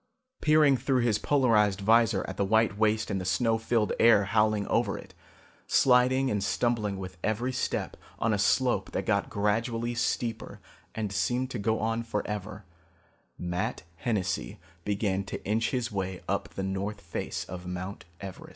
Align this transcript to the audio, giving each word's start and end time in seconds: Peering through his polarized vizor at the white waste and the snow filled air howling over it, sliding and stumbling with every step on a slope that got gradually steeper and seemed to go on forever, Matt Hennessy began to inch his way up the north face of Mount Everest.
Peering 0.41 0.77
through 0.77 1.01
his 1.01 1.19
polarized 1.19 1.79
vizor 1.79 2.25
at 2.27 2.35
the 2.35 2.43
white 2.43 2.75
waste 2.75 3.11
and 3.11 3.21
the 3.21 3.23
snow 3.23 3.59
filled 3.59 3.93
air 3.99 4.23
howling 4.23 4.65
over 4.65 4.97
it, 4.97 5.13
sliding 5.67 6.31
and 6.31 6.43
stumbling 6.43 6.97
with 6.97 7.17
every 7.23 7.53
step 7.53 7.95
on 8.17 8.33
a 8.33 8.39
slope 8.39 8.93
that 8.93 9.05
got 9.05 9.29
gradually 9.29 9.93
steeper 9.93 10.59
and 10.95 11.11
seemed 11.13 11.51
to 11.51 11.59
go 11.59 11.79
on 11.79 12.01
forever, 12.01 12.65
Matt 13.37 13.83
Hennessy 13.97 14.59
began 14.83 15.23
to 15.25 15.45
inch 15.45 15.69
his 15.69 15.91
way 15.91 16.23
up 16.27 16.49
the 16.49 16.63
north 16.63 16.99
face 16.99 17.43
of 17.45 17.67
Mount 17.67 18.05
Everest. 18.19 18.49